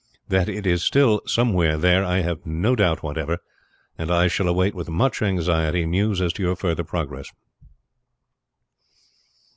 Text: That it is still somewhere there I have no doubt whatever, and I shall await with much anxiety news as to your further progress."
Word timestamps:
That 0.29 0.49
it 0.49 0.65
is 0.65 0.81
still 0.83 1.21
somewhere 1.27 1.77
there 1.77 2.03
I 2.03 2.21
have 2.21 2.43
no 2.43 2.75
doubt 2.75 3.03
whatever, 3.03 3.37
and 3.99 4.09
I 4.09 4.27
shall 4.27 4.47
await 4.47 4.73
with 4.73 4.89
much 4.89 5.21
anxiety 5.21 5.85
news 5.85 6.21
as 6.23 6.33
to 6.33 6.41
your 6.41 6.55
further 6.55 6.83
progress." 6.83 7.31